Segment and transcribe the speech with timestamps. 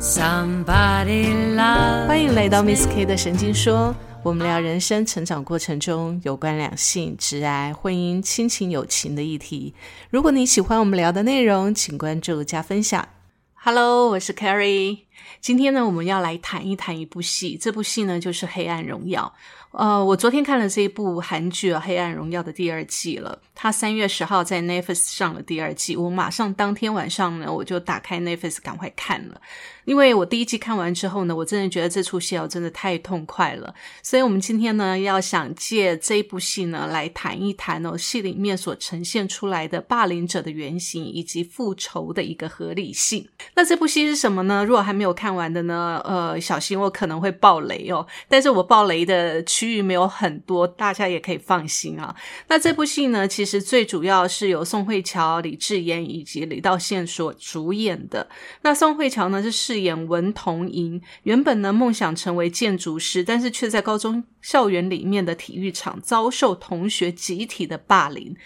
[0.00, 9.74] Somebody love 欢迎来到 Miss K 的神经说，我们聊人生成长过程中有关两性、直爱、婚姻、亲情、友情的议题。
[10.08, 13.08] 如果你喜欢我们聊的内容，请关注加分享。
[13.54, 15.00] Hello，我是 Carrie。
[15.40, 19.34] 今天呢，我们要来谈一谈一部戏，这部戏呢就是《黑暗荣耀》。
[19.72, 23.38] 呃，我昨天看了这一部韩剧《黑暗荣耀》的第二季了。
[23.54, 29.40] 它三月十号在 Netflix 上了第二季，我马上当天晚上呢，我就打开 Netflix 赶快看了。
[29.84, 33.74] 因为我第一季看完之后呢，我真的觉得这出戏哦真的太痛快了。
[34.02, 43.26] 所以，我们今天呢，要想借这部戏呢，来谈一谈哦，戏里面所呈现出来的霸凌者的原型以及复仇的一个合理性。
[43.54, 44.64] 那这部戏是什么呢？
[44.64, 48.06] 如果还没有看完的呢，呃，小心我可能会爆雷哦。
[48.28, 52.14] 但是我爆雷的区域没有很多，大家也可以放心啊。
[52.46, 58.28] 那这部戏呢，其实最主要是由宋慧乔、李智妍以及李道宪所主演的。
[58.62, 68.36] 那宋慧乔呢，是饰演文童莹，原本呢梦想成为建筑师，但是却在高中校园里面的体育场遭受同学集体的霸凌。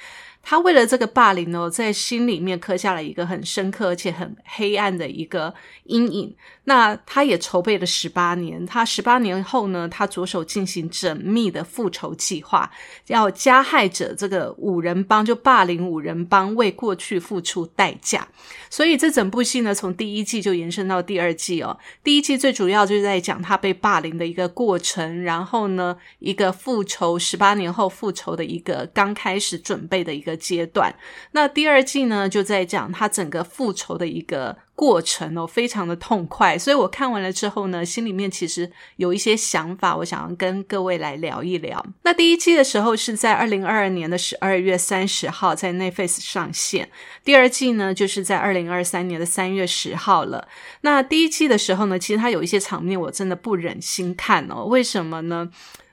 [0.44, 5.54] 他为了这个霸凌呢，在心里面刻下了一个很深刻而且很黑暗的一个
[5.84, 6.34] 阴影。
[6.64, 12.70] 那他也筹备了十八年，他十八年后呢，他着手进行缜密的复仇计划，
[13.08, 18.28] 要加害者这个五人帮就霸凌五人帮为过去付出代价。
[18.70, 21.76] 所以这整部戏呢，从第一季就延伸到第二季哦。
[22.04, 30.94] 第一季最主要就是在讲他被霸凌的一个过程，然后呢，一个复仇十八年后复仇的一个刚开始准备的一个阶段。
[31.32, 34.56] 那第二季呢，就在讲他整个复仇的一个。
[34.74, 41.84] 过程哦，非常的痛快，所以我看完了之后呢，心里面其实有一些想法，我想要跟各位来聊一聊。
[42.02, 46.88] 那第一季的时候是在二零二二年的十二月三十号在 Netflix 上线，
[47.22, 50.48] 第二季呢就是在二零二三年的三月十号了。
[50.80, 55.50] 那第一季的时候呢，其实它有一些场面我真的不忍心看哦，为什么呢？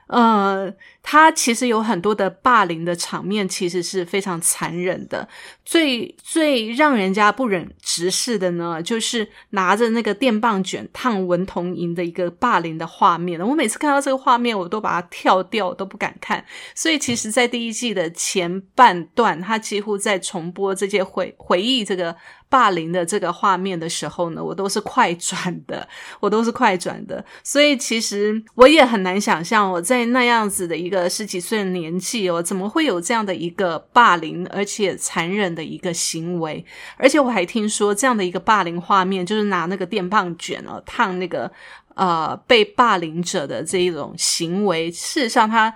[0.10, 5.28] 呃，他其实有很多的霸凌的场面，其实是非常残忍的。
[5.64, 13.40] 最最让人家不忍直视的呢，就是拿着那个电棒卷烫文童莹的一个霸凌的画面。
[13.40, 16.44] 我每次看到这个画面，我都把它跳掉，都不敢看。
[16.74, 22.16] 所以，其实，在第一季的前半段，他几乎在重播这些回回忆这个。
[22.50, 25.88] 霸凌的这个画面的时候呢，我都是快转的，
[26.20, 36.66] 我都是快转的，所以其实我也很难想象我在那样子的一个十几岁的年纪哦，怎么会有这样的一个霸凌而且残忍的一个行为？
[36.98, 41.52] 而且我还听说这样的一个霸凌画面，就是拿那个电棒卷哦烫那个
[41.94, 45.74] 呃被霸凌者的这一种行为，事实上他。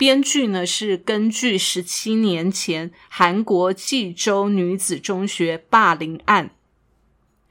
[0.00, 6.52] 编剧呢是根据十七年前韩国济州女子中学霸凌案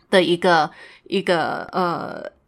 [0.09, 0.71] 的一个
[1.03, 2.38] 一个呃。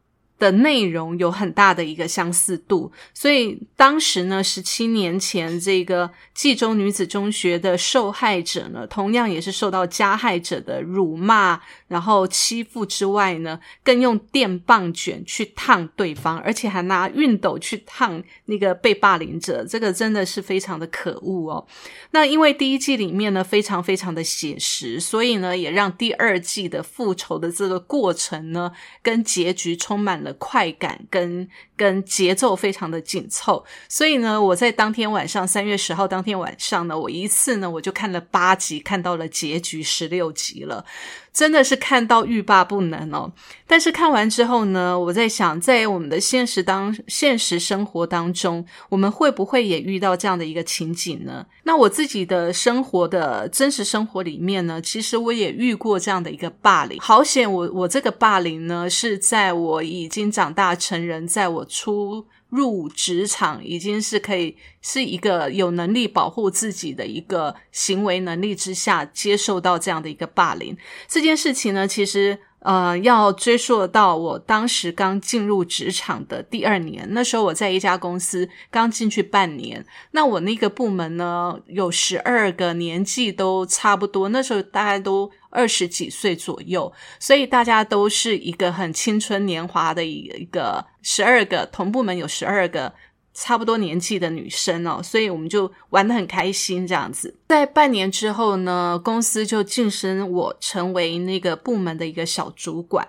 [0.41, 21.67] 的内容有很大的一个相似度，所以当时呢，十七年前这个冀州女子中学的受害者呢，同样也是受到加害者的辱骂，然后欺负之外呢，更用电棒卷去烫对方，而且还拿熨斗去烫那个被霸凌者，这个真的是非常的可恶哦。
[22.09, 28.71] 那因为第一季里面呢，非常非常的写实，所以呢，也让第二季的复仇的这个过程呢，
[29.03, 30.30] 跟结局充满了。
[30.33, 40.85] 快感跟跟节奏非常的紧凑，所以呢，我在当天晚上三月十号当天晚上呢，我一次呢我就看了八集，看到了结局十六集了。
[41.33, 43.31] 真的是看到欲罢不能哦！
[43.65, 51.45] 但是看完之后呢，我在想，在我们的现实当现实生活当中，我们会不会也遇到这样的一个情景呢？
[51.63, 56.99] 那我自己的生活的真实生活里面呢，其实我也遇过这样的一个霸凌。
[56.99, 62.25] 好险，我我这个霸凌呢，是在我已经长大成人，在我出。
[62.51, 72.37] 入职场已经是可以是一个有能力保护自己的一个行为能力之下，接受到这样的一个霸凌这件事情呢，其实。
[72.61, 92.93] 呃，要追溯到我当时刚进入职场的第二年，那时候我在一家公司刚进去半年，那我那个部门呢有十二个年纪都差不多，那时候大概都二十几岁左右，所以大家都是一个很青春年华的一一个十二个同部门有十二个。
[93.33, 97.35] 差不多年纪的女生哦，所以我们就玩的很开心，这样子。
[97.47, 103.07] 在半年之后呢，公司就晋升我成为那个部门的一个小主管。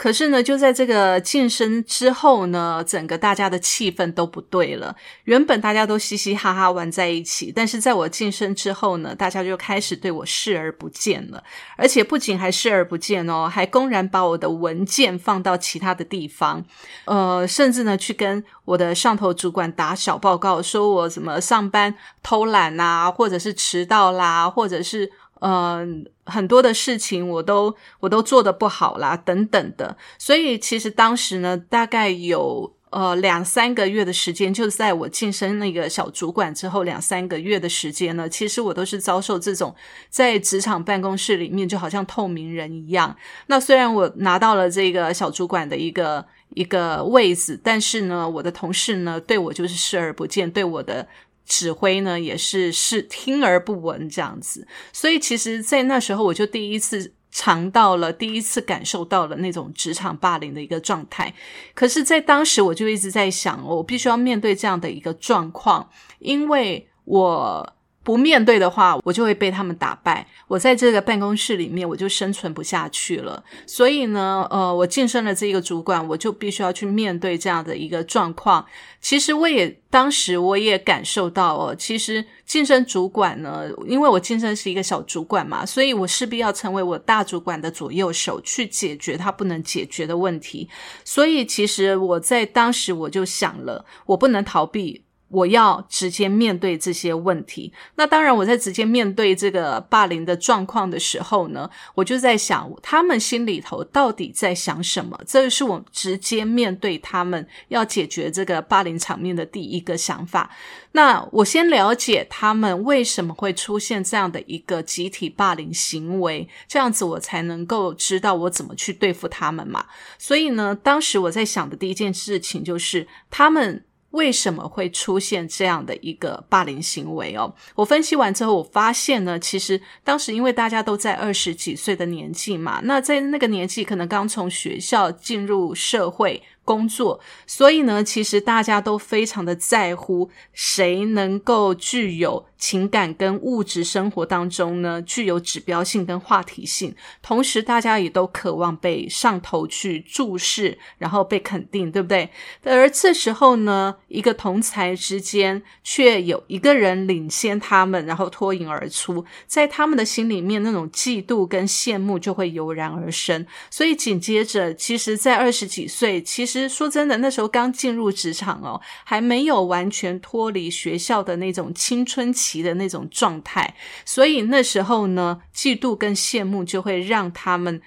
[0.00, 4.96] 可是呢，就在这个晋升之后呢，整个大家的气氛都不对了。
[5.24, 11.44] 原本大家都嘻嘻哈哈玩在一起，但是在我晋升之后呢，大家就开始对我视而不见了。
[11.76, 16.64] 而且不仅还视而不见哦，还公然把我的文件放到其他的地方，
[17.04, 25.12] 呃，甚至呢去跟我的上头主管打小报告，说我什么上班偷懒啊，或者是迟到啦，或者是。
[25.40, 29.96] 嗯，很多的事情我都我都做的不好啦，等等的。
[30.18, 39.74] 所以其实当时呢，大概有呃两三个月的时间，就在我晋升那个小主管之后两三个月的时间呢，其实我都是遭受这种
[40.10, 43.16] 在职场办公室里面就好像透明人一样。
[43.46, 51.08] 那虽然我拿到了这个小主管的一个一个位子，但是呢，我的同事呢对我就是视而不见，对我的。
[51.46, 61.34] 指挥呢也是是听而不闻这样子，所以其实，在那时候我就第一次尝到了，第一次感受到了那种职场霸凌的一个状态。
[61.74, 67.74] 可是，在当时我就一直在想，我必须要面对这样的一个状况，因为我。
[68.02, 70.26] 不面对的话，我就会被他们打败。
[70.48, 73.42] 我在这个办公室里面，我就生存不下去了。
[73.66, 78.64] 所以呢，呃，我晋升了这个主管，我就必须要去面对这样的一个状况。
[79.00, 90.68] 其实我也当时我也感受到哦，其实晋升主管呢，因为我晋升是一个小主管嘛，所以我势必要成为我大主管的左右手，去解决他不能解决的问题。
[91.04, 95.04] 所以其实我在当时我就想了，我不能逃避。
[95.30, 97.72] 我要直接面对这些问题。
[97.94, 105.18] 那当然，我在直接面对这个霸凌的状况的时候呢，我就在想，他们心里头到底在想什么？
[105.26, 110.50] 这是我直接面对他们要解决这个霸凌场面的第一个想法。
[110.92, 119.86] 那我先了解他们为什么会出现这样的一个集体霸凌行为，这样子我才能够知道我怎么去对付他们嘛。
[120.18, 123.84] 所以呢，当时我在想的第一件事情就是他们。
[124.10, 127.52] 为什么会出现这样的一个霸凌行为哦？
[127.74, 136.42] 我分析完之后，我发现呢，其实当时因为大家都在二十几岁的年纪嘛，那在那个年纪可能刚从学校进入社会。
[136.70, 137.18] 工作，
[137.48, 152.30] 所以呢，其实大家都非常的在乎谁能够具有情感跟物质生活当中呢具有指标性跟话题性，同时大家也都渴望被上头去注视，然后被肯定，对不对？
[152.62, 163.44] 而这时候呢，一个同才之间却有一个人领先他们，然后脱颖而出，在他们的心里面，那种嫉妒跟羡慕就会油然而生。
[163.70, 166.59] 所以紧接着，其实，在二十几岁，其实。
[166.68, 173.74] 说真的，那时候刚进入职场哦，还没有完全脱离学校的那种青春期的那种状态，
[174.04, 177.80] 所以那时候呢，嫉妒跟羡慕就会让他们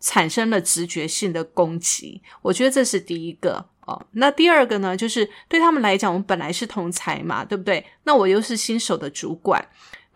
[0.00, 2.22] 产生了直觉性的攻击。
[2.42, 4.06] 我觉得这是第一个哦。
[4.12, 7.84] 那第二个呢，就是对他们来讲，我们本来是同才嘛，对不对？
[8.04, 9.66] 那我又是新手的主管。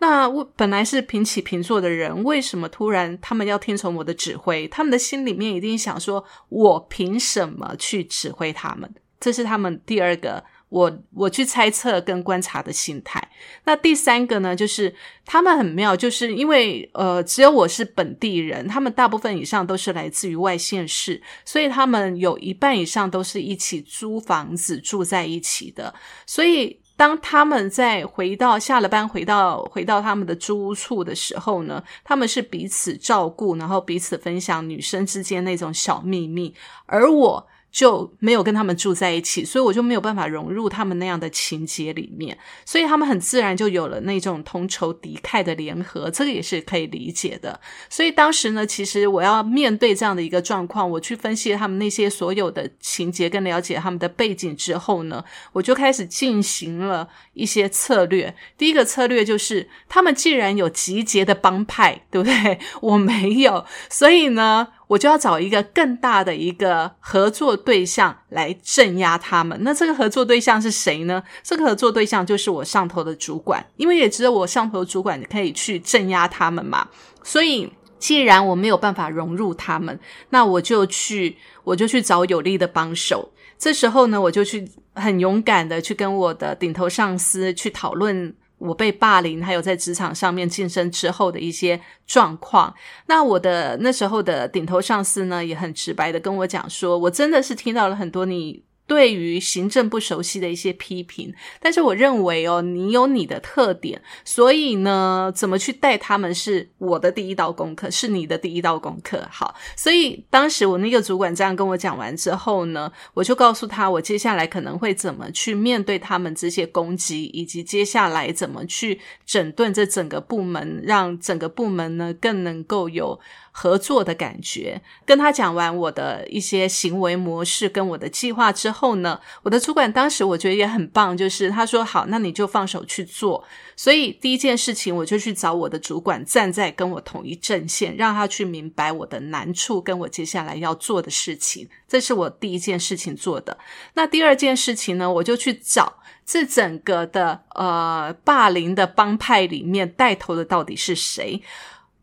[0.05, 4.67] 那我本来是平起平坐的人，为什么突然他们要听从我的指挥？
[4.67, 8.93] 他们的心里面一定想说：我凭什么去指挥他们？
[9.17, 13.29] 这是他们第二个，我我去猜测跟观察的心态。
[13.63, 14.93] 那第三个呢，就是
[15.25, 25.93] 他们很妙，就是因为呃，只有我是本地人，他们大部分以上都是来自于外县市，所以他们有一半以上都是一起租房子住在一起的，
[26.25, 26.82] 所以。
[26.95, 36.53] 当他们在回到下了班回到回到他们的租屋处的时候呢，他们是彼此照顾，然后彼此分享女生之间那种小秘密，
[36.85, 37.47] 而我。
[37.73, 47.59] 就没有跟他们住在一起，所以我就没有办法融入他们那样的情节里面，所以他们很自然就有了那种同仇敌忾的联合，这个也是可以理解的。
[47.89, 58.35] 所以当时呢，其实我要面对这样的一个状况，我去分析他们那些所有的情节，跟了解他们的背景之后呢，我就开始进行了一些策略。
[58.55, 62.59] 第一个策略就是，他们既然有集结的帮派，对不对？
[62.81, 64.67] 我没有，所以呢。
[64.93, 69.57] 我就要找一个更大的一个合作对象来镇压他们。
[69.63, 71.23] 那这个合作对象是谁呢？
[71.41, 76.87] 这个合作对象就是我上头的主管，因为也只有我上头主管可以去镇压他们嘛。
[77.23, 83.31] 所以，既然我没有办法融入他们，那我就去，我就去找有力的帮手。
[83.57, 88.35] 这时候呢，我就去很勇敢的去跟我的顶头上司去讨论。
[88.63, 92.73] 我被霸凌，还有在职场上面晋升之后的一些状况。
[93.07, 109.25] 那我的那时候的顶头上司呢，也很直白的跟我讲说，我真的是听到了很多你对于行政不熟悉的一些批评，但是我认为哦，你有你的特点，所以呢，怎么去带他们是我的第一道功课，是你的第一道功课。
[109.31, 123.19] 好，所以当时我那个主管这样跟我讲完之后呢，我就告诉他，我接下来可能会怎么去面对他们这些攻击，以及接下来怎么去整顿这整个部门，让整个部门呢更能够有。
[123.55, 133.45] 合作的感觉，跟他讲完我的一些行为模式跟我的计划之后呢，我的主管当时我觉得也很棒，就是他说好，那你就放手去做。
[133.75, 141.69] 所以第一件事情，我就去找我的主管，站在跟我同一阵线，让他去明白我的难处跟我接下来要做的事情。
[141.87, 143.55] 这是我第一件事情做的。
[143.93, 151.39] 那第二件事情呢，我就去找这整个的呃霸凌的帮派里面带头的到底是谁。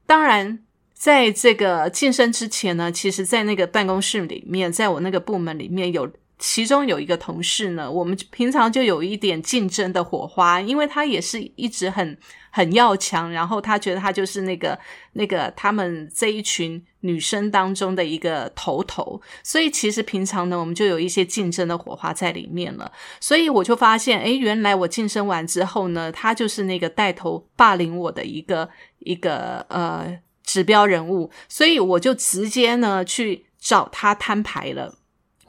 [0.07, 0.61] 当然。
[1.01, 6.07] 在这个晋升之前呢，其实，在那个办公室里面，在我那个部门里面有，
[6.39, 12.19] 其中有一个同事呢，我们平常就有一点竞争的火花，因为他也是一直很
[12.51, 14.79] 很要强，然后他觉得他就是那个
[15.15, 22.93] 那个他们这一群女生当中的一个头头，所以其实平常呢，我们就有一些竞争的火花在里面了。
[23.21, 30.21] 所以我就发现，诶，原来我晋升完之后呢，他就是那个带头霸凌我的一个一个呃。
[30.51, 34.97] 指标人物，所以我就直接呢去找他摊牌了。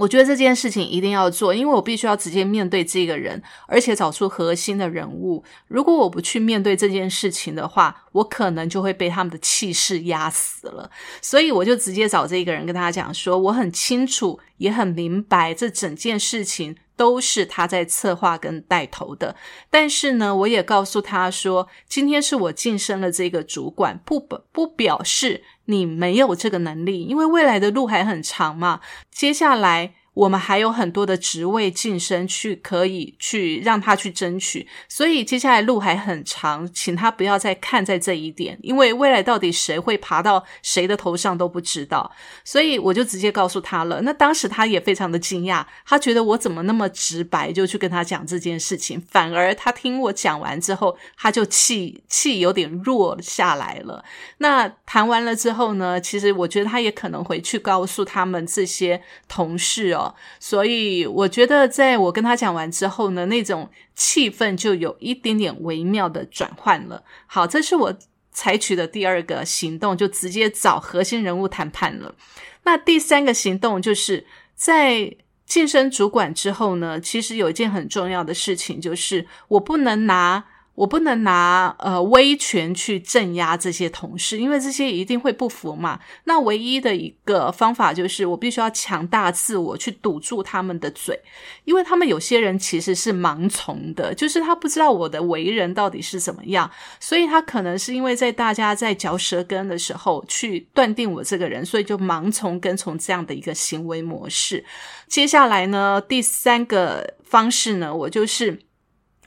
[0.01, 5.43] 我觉得这件事情一定要做，因为我必须要直接面对这个人，而且找出核心的人物。
[5.67, 10.89] 如果我不去面对这件事情的话，我可能就会被他们的气势压死了。
[11.21, 16.75] 所以我就直接找这个人跟他讲说，我很清楚，也很明白这整件事情。
[16.97, 19.35] 都是他在策划跟带头的，
[19.71, 24.19] 但是呢，我也告诉他说，今天是我晋升了这个主管，不
[24.51, 28.81] 不表示你没有这个能力，因为未来的路还很长嘛。
[29.11, 29.95] 接下来。
[30.13, 42.11] 我们还有很多的职位晋升去可以去让他去争取，所以接下来路还很长，请他不要再看在这一点，因为未来到底谁会爬到谁的头上都不知道，
[42.43, 44.01] 所以我就直接告诉他了。
[44.01, 54.03] 那当时他也非常的惊讶，他觉得我怎么那么直白就去跟他讲这件事情，反而他听我讲完之后，他就气气有点弱下来了。
[54.39, 60.00] 那谈完了之后呢，其实我觉得他也可能回去告诉他们这些同事哦
[60.39, 67.03] 所以我觉得，在我跟他讲完之后呢，那种气氛就有一点点微妙的转换了。
[67.27, 67.93] 好，这是我
[68.31, 72.15] 采取的第二个行动，就直接找核心人物谈判了。
[72.63, 75.15] 那第三个行动就是在
[75.45, 80.45] 晋升主管之后呢，其实有一件很重要的事情，就是我不能拿。
[80.81, 85.99] 我不能拿呃威权去镇压这些同事，因为这些一定会不服嘛。
[86.23, 91.19] 那唯一的一个方法就是，我必须要强大自我，去堵住他们的嘴，
[91.65, 96.67] 因为他们有些人其实是盲从的，就是他不知道我的为人到底是怎么样，
[96.99, 104.65] 所以他可能是因为在大家在嚼舌根的时候去断定我这个人，所以就盲从跟从这样的一个行为模式。
[105.07, 108.57] 接下来呢，第三个方式呢，我就是。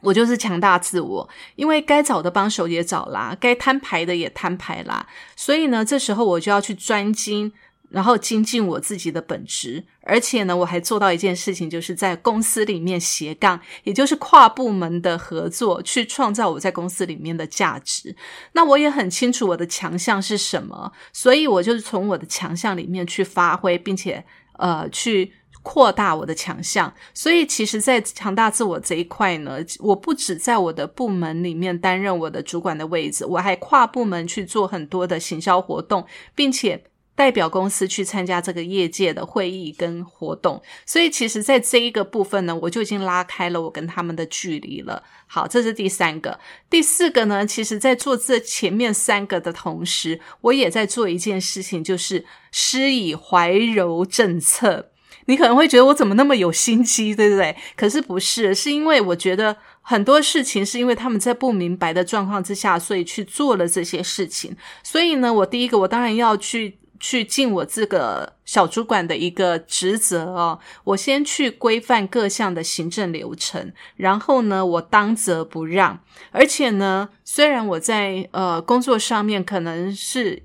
[0.05, 7.53] 我就是强大自我，因为该找的帮手也找啦，该摊牌的也摊牌啦，所以呢，这时候我就要去专精，
[7.89, 18.15] 然后精进我自己的本职，而且呢，我还做到一件事情，就是在公司里面斜杠，也就是跨部门的合作，去创造我在公司里面的价值。
[18.53, 24.25] 那我也很清楚我的强项是什么，所以我就是从我的强项里面去发挥，并且
[24.59, 25.33] 呃去。
[25.64, 36.85] 扩大我的强项，所以其实，在强大自我这一块呢，我不止在我的部门里面担任我的主管的位置，我还跨部门去做很多的行销活动，并且
[37.16, 40.61] 代表公司去参加这个业界的会议跟活动。
[40.85, 45.02] 所以，其实，在这一个部分呢，我就已经拉开了我跟他们的距离了。
[45.26, 46.38] 好，这是第三个。
[46.68, 54.90] 第四个呢，其实，在做这前面三个的同时，我也在做一件事情，就是施以怀柔政策。
[55.26, 57.57] 你可能会觉得我怎么那么有心机，对不对？
[57.76, 64.57] 可是不是，是因为我觉得很多事情是因为他们在不明白的状况之下，所以去做了这些事情。
[64.83, 70.59] 所以呢，我第一个，我当然要去去尽我这个小主管的一个职责哦。
[70.85, 76.00] 我先去规范各项的行政流程，然后呢，我当责不让。
[76.31, 80.45] 而且呢，虽然我在呃工作上面可能是。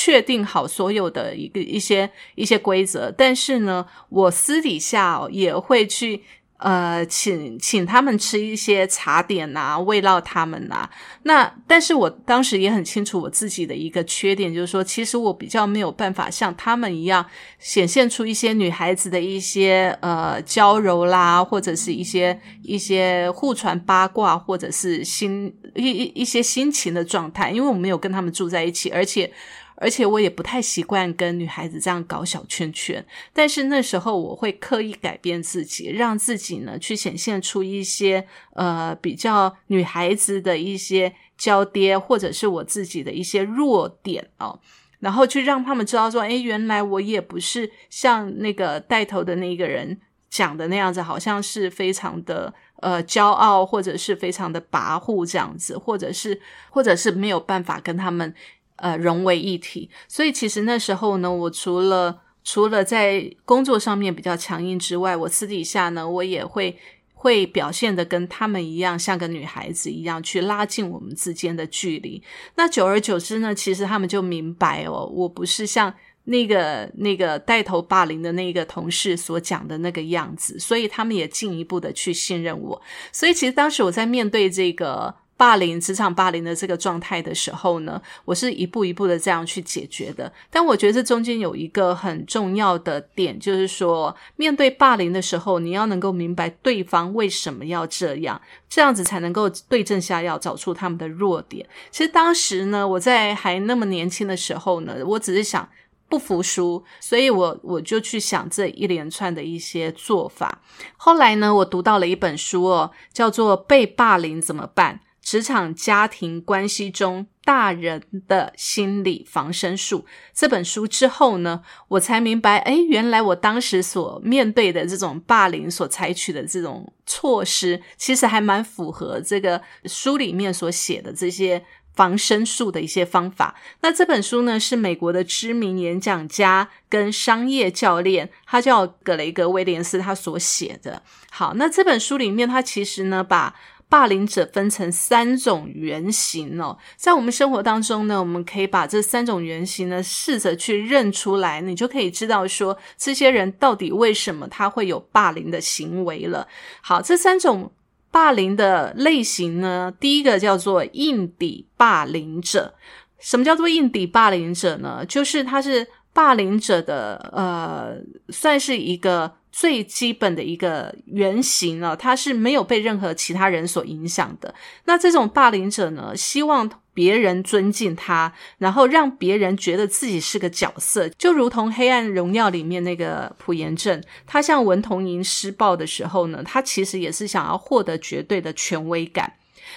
[0.00, 6.22] 确定好所有的一个一些一些规则，但是呢，我私底下也会去
[6.58, 10.88] 呃，请请他们吃一些茶点呐，慰劳他们呐。
[11.24, 17.24] 那但是我当时也很清楚我自己的一个缺点，就是说，其实我比较没有办法像他们一样
[17.58, 29.32] 显现出一些女孩子的一些呃娇柔啦，或者是一些一些互传八卦，或者是心一一一些心情的状态，因为我没有跟他们住在一起，而且。
[29.80, 44.58] 而且我也不太习惯跟女孩子这样搞小圈圈，但是那时候我会刻意改变自己，让自己呢去显现出一些呃比较女孩子的一些娇爹，或者是我自己的一些弱点哦，
[44.98, 58.34] 然后去让他们知道说，哎，原来我也不是像那个带头的那个人讲的那样子，好像是非常的呃骄傲，或者是非常的跋扈这样子，或者是或者是没有办法跟他们。
[58.78, 59.88] 呃，融为一体。
[60.08, 66.78] 所以其实那时候呢，我除了除了在工作上面比较强硬之外，我私底下呢，我也会
[67.12, 72.22] 会表现的跟他们一样，像个女孩子一样，去拉近我们之间的距离。
[72.54, 75.92] 那久而久之呢，其实他们就明白哦，我不是像
[76.24, 82.80] 那个那个带头霸凌的那个同事所讲的那个样子，所以他们也进一步的去信任我。
[83.12, 85.14] 所以其实当时我在面对这个。
[85.38, 90.30] 霸凌职场霸凌的这个状态的时候呢，我是一步一步的这样去解决的。
[90.50, 101.64] 但我觉得这中间有一个很重要的点，就是说面对霸凌的时候，你要能够明白对方为什么要这样，这样子才能够对症下药，找出他们的弱点。
[101.92, 105.68] 其实当时呢，我在还那么年轻的时候呢，我只是想
[106.08, 110.60] 不服输，所以我我就去想这一连串的一些做法。
[110.96, 115.00] 后来呢，我读到了一本书哦，叫做《被霸凌怎么办》。
[115.28, 131.62] 职场家庭关系中大人的心理防身术这本书之后呢，我才明白，哎，原来我当时所面对的这种霸凌所采取的这种措施，其实还蛮符合这个书里面所写的这些
[131.94, 133.54] 防身术的一些方法。
[133.82, 141.02] 那这本书呢，是美国的知名演讲家跟商业教练，他叫格雷格威廉斯，他所写的。
[141.30, 143.54] 好，那这本书里面，他其实呢，把
[143.90, 156.46] 霸凌者分成三种原型哦，在我们生活当中呢，我们可以把这三种原型呢试着去认出来，你就可以知道说这些人到底为什么他会有霸凌的行为了。
[156.82, 157.72] 好，这三种
[158.10, 162.74] 霸凌的类型呢，第一个叫做硬底霸凌者。
[163.18, 165.02] 什么叫做硬底霸凌者呢？
[165.06, 167.96] 就是他是霸凌者的呃，
[168.28, 169.32] 算是一个。
[169.60, 174.54] 最基本的一个原型呢，他是没有被任何其他人所影响的。
[174.84, 189.32] 那这种霸凌者呢，希望别人尊敬他，然后让别人觉得自己是个角色，就如同《黑暗荣耀》里面那个朴妍正，他向文童莹施暴的时候呢，他其实也是想要获得绝对的权威感。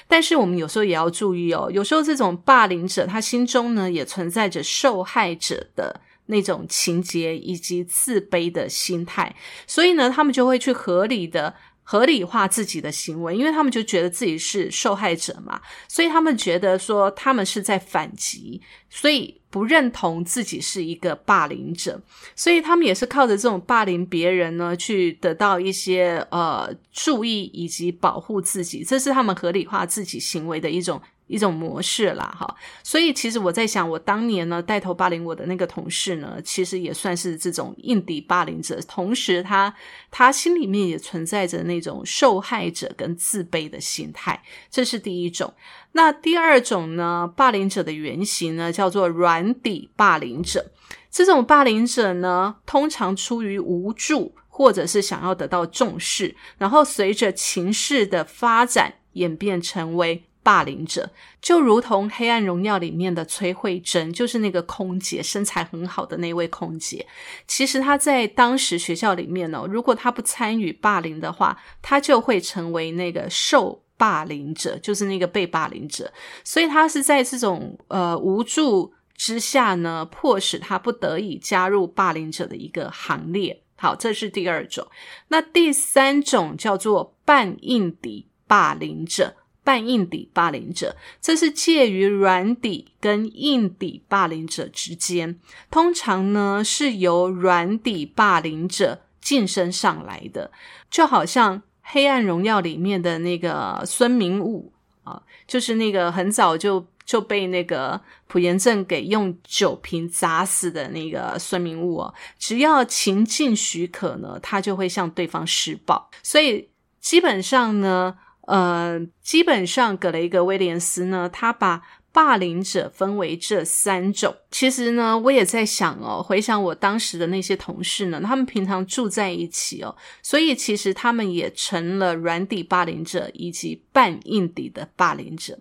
[0.08, 6.02] 但是我们有时候也要注意哦，有时候这种霸凌者他心中呢，也存在着受害者的。
[6.28, 9.36] 那种情节以及自卑的心态，
[9.68, 11.54] 所以呢，他们就会去合理的
[11.84, 22.02] 合理化自己的行为，因为他们就觉得自己是受害者嘛，所以他们觉得说他们是在反击，所以不认同自己是一个霸凌者，
[22.36, 31.02] 所以他们也是靠着这种霸凌别人呢，去得到一些呃注意以及保护自己，这是他们合理化自己行为的一种。
[31.32, 39.74] 一种模式啦，哈，所以其实我在想，我当年呢带头霸凌我的那个同事呢，其实也算是这种硬底霸凌者，同时他
[40.12, 45.54] 他心里面也存在着那种受害者跟自卑的心态，这是第一种。
[45.94, 50.72] 那第二种呢，霸凌者的原型呢，叫做软底霸凌者。
[51.10, 60.26] 这种霸凌者呢，通常出于无助，或者是想要得到重视，然后随着情势的发展演变成为。
[60.44, 67.06] 霸凌者就如同《黑暗荣耀》里面的崔慧珍，就是那个空姐，身材很好的那位空姐。
[67.48, 76.12] 其实她在当时学校里面呢，如果她不参与霸凌的话，她就会成为那个受霸凌者，就是那个被霸凌者。
[76.44, 83.62] 所以她是在这种呃无助之下呢，迫使她不得已加入霸凌者的一个行列。
[83.76, 84.88] 好，这是第二种。
[85.28, 89.36] 那第三种叫做半硬底霸凌者。
[89.64, 100.52] 半硬底霸凌者，这是介于软底跟硬底霸凌者之间，通常呢是由软底霸凌者晋升上来的，
[100.90, 116.68] 就好像《黑暗荣耀》里面的那个孙明武啊，就是那个很早就就被那个朴延正给用酒瓶砸死的那个孙明武哦，只要情境许可呢，他就会向对方施暴，所以。
[117.02, 118.16] 基本上呢，
[118.48, 124.36] 呃，基本上格雷格威廉斯呢，他把霸凌者分为这三种。
[124.50, 135.60] 其实呢，我也在想哦，回想我当时的那些同事呢，他们平常住在一起哦，所以其实他们也成了软底霸凌者以及半硬底的霸凌者。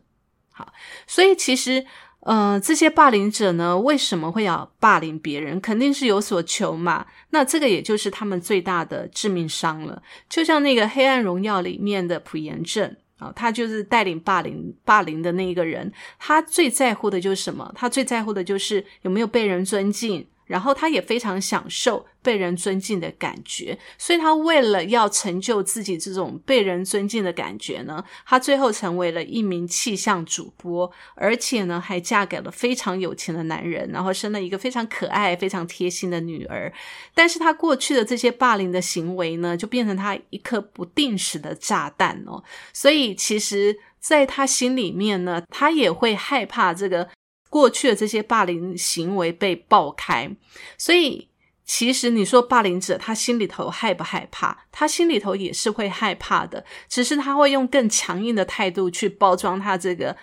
[0.51, 0.73] 好，
[1.07, 1.87] 所以其实。
[2.23, 5.61] 嗯，这些霸凌者呢，为什么会要霸凌别人？
[5.61, 7.07] 肯定是有所求嘛。
[7.31, 10.03] 那这个也就是他们最大的致命伤了。
[10.29, 17.73] 就像那个《黑暗荣耀》里面的朴妍正啊，他就是带领霸凌霸凌的那一个人，他最在乎的就是什么？
[17.75, 20.27] 他最在乎的就是有没有被人尊敬。
[20.51, 36.73] 然后他也非常享受被人尊敬的感觉，所以他为了要成就自己这种被人尊敬的感觉呢，他最后成为了一名气象主播，而且呢还嫁给了非常有钱的男人，然后生了一个非常可爱、非常贴心的女儿。
[37.15, 42.43] 但是他过去的这些霸凌的行为呢，就变成他一颗不定时的炸弹哦。
[42.73, 47.09] 所以其实，在他心里面呢，他也会害怕这个。
[47.51, 50.31] 过去的这些霸凌行为被爆开，
[50.79, 51.29] 所以
[51.65, 54.57] 其实你说霸凌者他心里头害不害怕？
[54.71, 60.17] 他心里头也是会害怕的，只是他会用更强硬的态度去包装他这个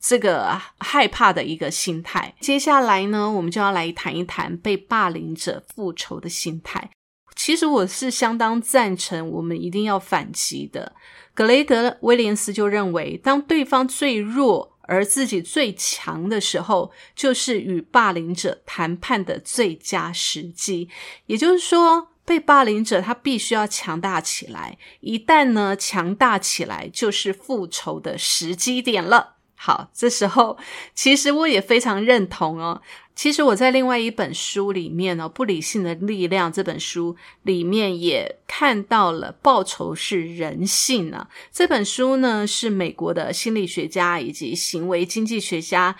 [0.00, 2.34] 这个害怕的一个心态。
[2.40, 6.90] 接下来呢，我们就要来谈一谈被霸凌者复仇的心态。
[7.36, 10.96] 其实我是相当赞成我们一定要反击的。
[11.32, 14.71] 格雷格威廉斯就认为，当对方最弱。
[14.82, 20.88] 而自己最强的时候，就是与霸凌者谈判的最佳时机。
[21.26, 24.78] 也就是说，被霸凌者他必须要强大起来。
[25.00, 29.36] 一旦呢强大起来，就是复仇的时机点了。
[29.64, 30.58] 好，这时候
[30.92, 32.82] 其实我也非常认同哦。
[33.14, 41.28] 其实我在另外一本书里面呢，《不理性的力量》这本书里面也看到了报仇是人性呢。
[41.52, 45.94] 这本书呢是美国的心理学家以及行为经济学家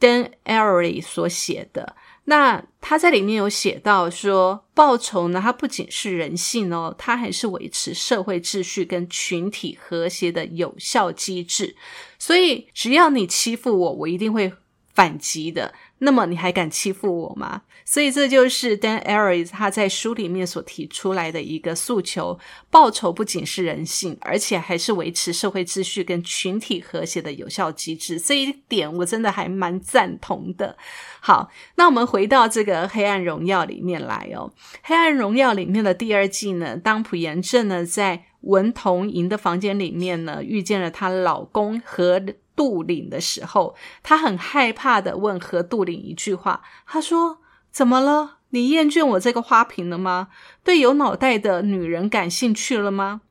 [0.00, 1.94] Dan ari 所写的。
[2.26, 11.76] 那他在里面有写到说，报仇呢，它不仅是人性哦，它还是维持社会秩序跟群体和谐的有效机制。
[12.26, 14.50] 所以，只要你欺负我，我一定会
[14.94, 15.74] 反击的。
[16.04, 17.62] 那么你还敢欺负我吗？
[17.86, 22.38] 所以这就是 Dan Ariely 他在书里面所提出来的一个诉求：
[22.70, 28.20] 报仇不仅是人性，而且还是维持社会秩序跟群体和谐的有效机制。
[28.20, 30.76] 这一点我真的还蛮赞同的。
[31.20, 42.22] 好，那我们回到这个《黑暗荣耀》里面来哦，《黑暗荣耀》里面的第二季呢，当朴妍正呢在文童莹的房间里面呢遇见了她老公和。
[42.56, 47.38] 杜岭的时候，他很害怕的问何杜岭一句话：“他说，
[47.70, 48.38] 怎么了？
[48.50, 50.28] 你厌倦我这个花瓶了吗？
[50.62, 53.22] 对有脑袋的女人感兴趣了吗？”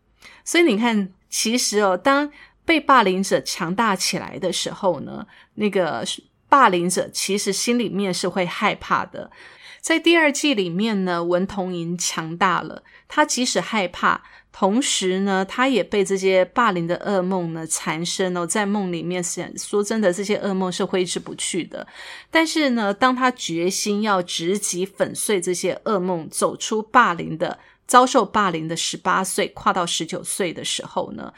[0.43, 2.31] 所以你看，其实哦，当
[2.65, 6.05] 被霸凌者强大起来的时候呢，那个
[6.49, 9.31] 霸凌者其实心里面是会害怕的。
[9.79, 14.23] 在第二季里面呢，文童莹强大了，他即使害怕。
[14.53, 21.85] 同时呢，他也被这些霸凌的噩梦呢缠身哦，在梦里面想说真的，这些噩梦是挥之不去的。
[22.29, 31.33] 但是呢，当他决心要直击粉碎这些噩梦，走出霸凌的、遭受霸凌的十八岁，跨到十九岁的时候呢？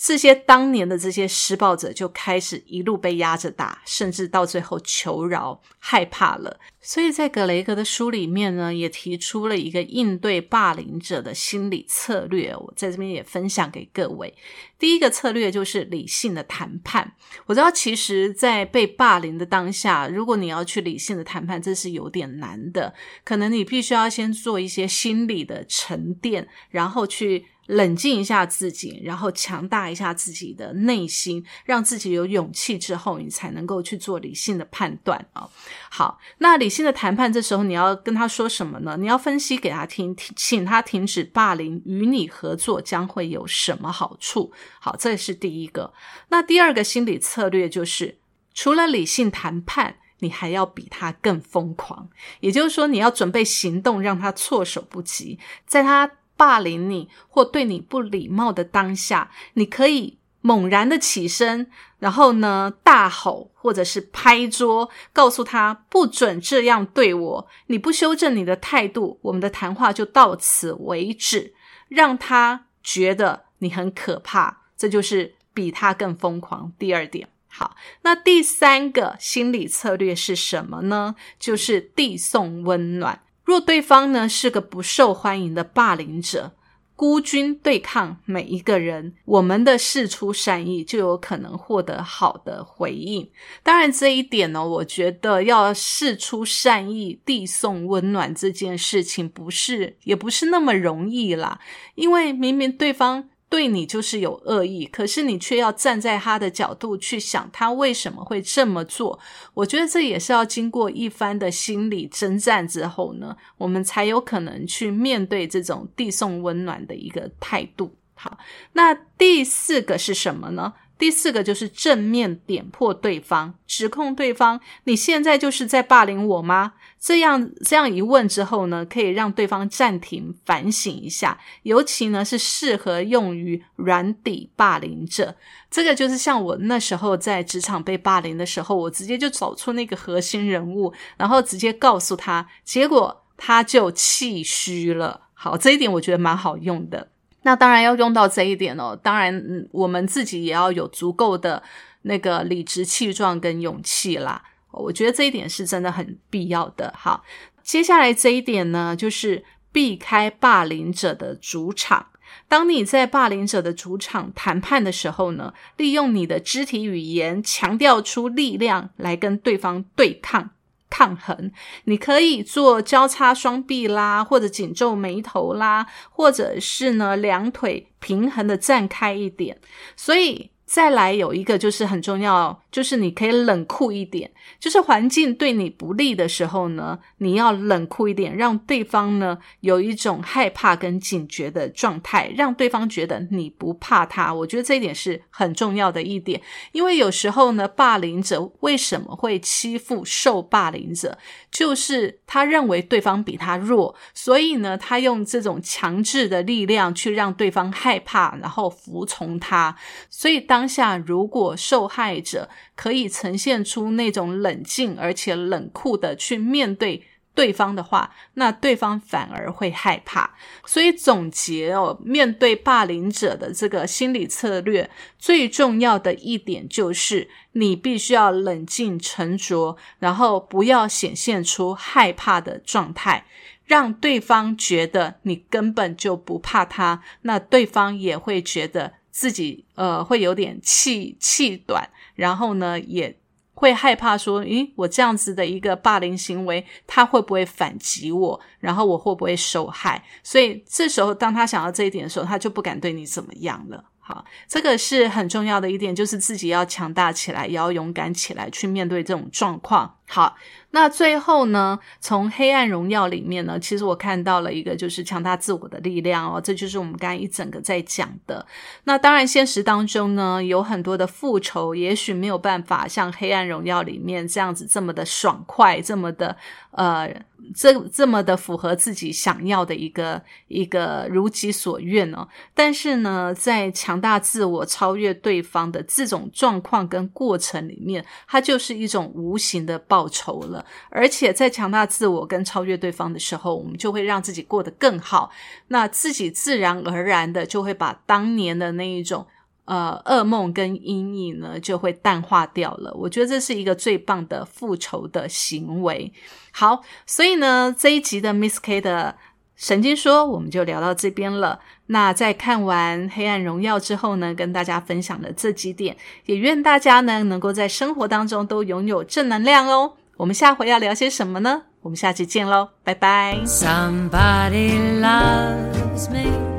[0.00, 6.60] 这些当年的这些施暴者就开始一路被压着打，甚至到最后求饶、害怕了。
[6.80, 12.54] 所以在格雷格的书里面呢，也提出了一个应对霸凌者的心理策略。
[12.54, 14.32] 我在这边也分享给各位。
[14.78, 17.14] 第一个策略就是理性的谈判。
[17.46, 22.94] 我知道，其实，在被霸凌的当下，如果你要去理性的谈判，这是有点难的。
[23.24, 27.46] 可能你必须要先做一些心理的沉淀，然后去。
[27.68, 35.46] 冷静一下自己，然后强大一下自己的内心，让自己有勇气之后，你才能够去做理性的判断啊。
[35.90, 38.96] 好，那理性的谈判，这时候你要跟他说什么呢？
[38.98, 44.50] 你要分析给他听，请他停止霸凌，与你合作将会有什么好处？
[44.80, 45.92] 好，这是第一个。
[46.30, 48.18] 那第二个心理策略就是，
[48.54, 52.08] 除了理性谈判，你还要比他更疯狂，
[52.40, 56.10] 也就是说，你要准备行动，让他措手不及，在他。
[56.38, 67.48] 霸凌你或对你不礼貌的当下，你可以猛然的起身，然后呢大吼或者是拍桌，告诉他不准这样对我。
[67.66, 71.52] 你不修正你的态度，我们的谈话就到此为止。
[71.88, 76.70] 让他觉得你很可怕，这就是比他更疯狂。
[76.78, 81.16] 第二点，好，那第三个心理策略是什么呢？
[81.40, 83.22] 就是递送温暖。
[83.48, 86.52] 若对方呢是个不受欢迎的霸凌者，
[86.94, 93.26] 孤军对抗每一个人，我们的事出善意就有可能获得好的回应。
[93.62, 101.58] 当然，这一点呢，我觉得要事出善意、递送温暖这件事情，不是也不是那么容易啦。
[101.94, 103.30] 因为明明对方。
[103.50, 109.18] 对你就是有恶意，可是你却要站在他的角度去想，他为什么会这么做？
[109.54, 117.94] 我觉得这也是要经过一番的心理征战之后呢，我们才有可能去面对这种递送温暖的一个态度。
[118.14, 118.36] 好，
[118.72, 120.74] 那第四个是什么呢？
[120.98, 126.74] 第四个就是正面点破对方，指控对方，你现在就是在霸凌我吗？
[127.00, 135.36] 这样这样一问之后呢，可以让对方暂停反省一下，尤其呢是适合用于软底霸凌者。
[135.70, 145.28] 这个就是像我那时候在职场被霸凌的时候，我直接就找出那个核心人物，然后直接告诉他，结果他就气虚了。
[145.34, 147.08] 好，这一点我觉得蛮好用的。
[147.42, 151.62] 那当然要用到这一点哦，当然，我们自己也要有足够的
[152.02, 154.42] 那个理直气壮跟勇气啦。
[154.70, 156.92] 我觉得这一点是真的很必要的。
[156.96, 157.24] 好，
[157.62, 162.08] 接下来这一点呢，就是避开霸凌者的主场。
[162.46, 170.50] 当你在霸凌者的主场谈判的时候呢，利用你的肢体语言强调出力量来跟对方对抗。
[170.98, 171.52] 抗衡，
[171.84, 179.60] 你可以做交叉双臂啦，或者紧皱眉头啦，或者是呢两腿平衡的站开一点，
[179.94, 180.50] 所以。
[180.68, 194.34] 再来有一个就是很重要，就是你可以冷酷一点，就是环境对你不利的时候呢，你要冷酷一点，让对方呢有一种害怕跟警觉的状态，让对方觉得你不怕他。
[194.34, 196.38] 我觉得这一点是很重要的一点，
[196.72, 201.16] 因为有时候呢，霸凌者为什么会欺负受霸凌者，
[201.50, 209.74] 就是他认为对方比他弱，所以呢，他用这种强制的力量去让对方害怕，然后服从他，
[210.10, 210.57] 所以当。
[210.58, 220.34] 当下，如果受害者可以呈现出那种冷静而且冷酷的去面对对方的话，那对方反而会害怕。
[220.66, 233.26] 所以总结哦，面对霸凌者的这个心理策略，最重要的一点就是，你必须要冷静沉着，然后不要显现出害怕的状态，
[233.64, 238.97] 让对方觉得你根本就不怕他，那对方也会觉得。
[239.18, 243.18] 自己呃会有点气气短，然后呢也
[243.52, 248.40] 会害怕说，诶，我这样子的一个霸凌行为，他会不会反击我？
[248.60, 250.04] 然后我会不会受害？
[250.22, 253.82] 所以这时候当他想到这一点的时候，他就不敢对你怎么样了。
[253.98, 259.96] 好，这个是很重要的一点，就是自己要强大起来，也要勇敢起来，去面对这种状况。
[260.06, 260.36] 好。
[260.70, 261.78] 那最后呢？
[261.98, 268.46] 从《黑暗荣耀》里面呢，其实我看到了一个就是强大自我的力量哦，这就是我们刚才一整个在讲的。
[268.84, 276.36] 那当然，现实当中呢，有很多的复仇，也许没有办法像《黑暗荣耀》里面这样子这么的爽快，这么的
[276.72, 277.10] 呃，
[277.56, 282.28] 这这么的符合自己想要的一个一个如己所愿哦。
[282.52, 290.58] 但是呢，在强大自我、超越对方的这种状况跟过程里面，它就是一种无形的报酬了。
[290.90, 295.30] 而且在强大自我跟超越对方的时候，我们就会让自己过得更好。
[295.68, 299.26] 那自己自然而然的就会把当年的那一种
[299.64, 302.92] 呃噩梦跟阴影呢，就会淡化掉了。
[302.94, 306.12] 我觉得这是一个最棒的复仇的行为。
[306.52, 309.16] 好，所以呢这一集的 Miss K 的
[309.56, 311.60] 神经说，我们就聊到这边了。
[311.90, 319.94] 那在看完《黑暗荣耀》之后呢，跟大家分享了这几点，也愿大家呢能够在生活当中都拥有正能量哦。
[320.18, 321.62] 我们下回要聊些什么呢？
[321.80, 323.38] 我们下期见喽，拜拜。
[323.46, 326.57] Somebody loves me.